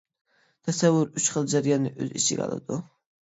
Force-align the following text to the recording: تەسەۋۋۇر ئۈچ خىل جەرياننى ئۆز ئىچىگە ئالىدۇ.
تەسەۋۋۇر 0.69 1.11
ئۈچ 1.19 1.27
خىل 1.35 1.45
جەرياننى 1.53 1.91
ئۆز 1.99 2.17
ئىچىگە 2.21 2.47
ئالىدۇ. 2.47 2.81